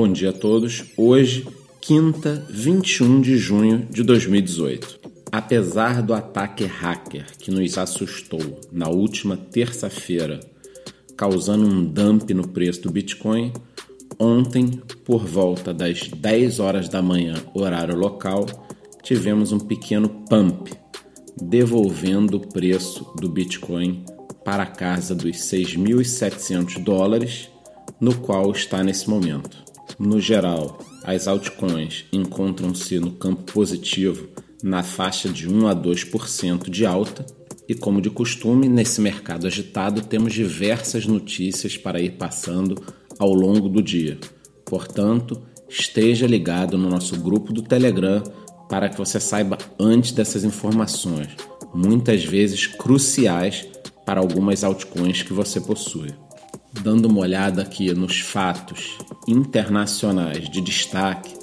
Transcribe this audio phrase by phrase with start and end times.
[0.00, 0.84] Bom dia a todos.
[0.96, 1.44] Hoje,
[1.80, 5.00] quinta, 21 de junho de 2018.
[5.32, 10.38] Apesar do ataque hacker que nos assustou na última terça-feira,
[11.16, 13.52] causando um dump no preço do Bitcoin,
[14.20, 18.46] ontem, por volta das 10 horas da manhã, horário local,
[19.02, 20.72] tivemos um pequeno pump,
[21.42, 24.04] devolvendo o preço do Bitcoin
[24.44, 27.50] para a casa dos 6.700 dólares,
[28.00, 29.66] no qual está nesse momento.
[29.98, 34.28] No geral, as altcoins encontram-se no campo positivo
[34.62, 37.24] na faixa de 1 a 2% de alta,
[37.68, 42.82] e como de costume, nesse mercado agitado temos diversas notícias para ir passando
[43.18, 44.18] ao longo do dia.
[44.64, 48.22] Portanto, esteja ligado no nosso grupo do Telegram
[48.68, 51.28] para que você saiba antes dessas informações,
[51.74, 53.66] muitas vezes cruciais
[54.06, 56.14] para algumas altcoins que você possui.
[56.82, 61.34] Dando uma olhada aqui nos fatos internacionais de destaque,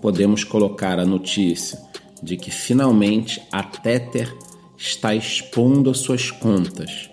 [0.00, 1.78] podemos colocar a notícia
[2.22, 4.34] de que finalmente a Tether
[4.76, 7.10] está expondo as suas contas,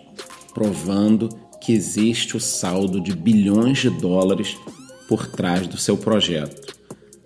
[0.53, 1.29] provando
[1.61, 4.57] que existe o saldo de bilhões de dólares
[5.07, 6.75] por trás do seu projeto.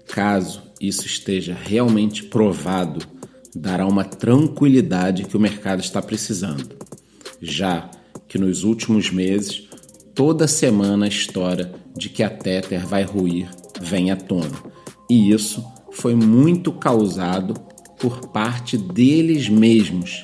[0.08, 3.06] Caso isso esteja realmente provado,
[3.56, 6.82] dará uma tranquilidade que o mercado está precisando
[7.42, 7.90] já
[8.28, 9.68] que nos últimos meses
[10.14, 14.58] toda semana a história de que a Tether vai ruir vem à tona.
[15.10, 17.54] E isso foi muito causado
[18.00, 20.24] por parte deles mesmos,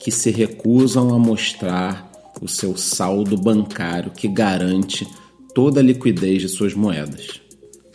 [0.00, 2.10] que se recusam a mostrar
[2.40, 5.06] o seu saldo bancário que garante
[5.54, 7.40] toda a liquidez de suas moedas.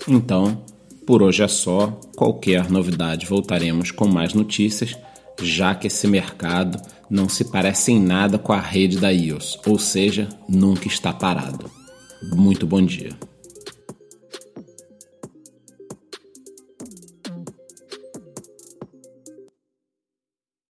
[0.07, 0.63] Então,
[1.05, 1.99] por hoje é só.
[2.15, 4.95] Qualquer novidade voltaremos com mais notícias
[5.41, 9.79] já que esse mercado não se parece em nada com a rede da IOS, ou
[9.79, 11.69] seja, nunca está parado.
[12.33, 13.09] Muito bom dia.